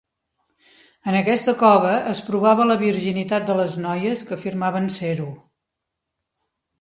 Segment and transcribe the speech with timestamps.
[1.09, 5.29] En aquesta cova es provava la virginitat de les noies que afirmaven ser-ho.